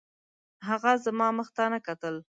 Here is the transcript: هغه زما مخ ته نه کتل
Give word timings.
هغه 0.67 0.91
زما 1.05 1.27
مخ 1.37 1.47
ته 1.55 1.63
نه 1.73 1.79
کتل 1.85 2.15